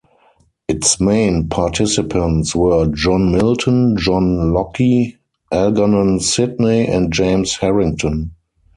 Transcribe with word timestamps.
Its 0.67 0.99
main 0.99 1.47
participants 1.47 2.55
were 2.55 2.87
John 2.87 3.31
Milton, 3.31 3.95
John 3.97 4.51
Locke, 4.51 4.77
Algernon 5.51 6.19
Sidney, 6.19 6.87
and 6.87 7.13
James 7.13 7.57
Harrington. 7.57 8.31